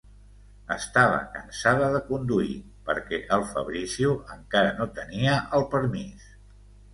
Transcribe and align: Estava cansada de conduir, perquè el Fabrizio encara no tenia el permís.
Estava 0.75 1.17
cansada 1.35 1.89
de 1.95 2.01
conduir, 2.07 2.55
perquè 2.87 3.19
el 3.37 3.45
Fabrizio 3.51 4.15
encara 4.37 4.73
no 4.81 4.89
tenia 4.97 5.37
el 5.61 5.69
permís. 5.77 6.27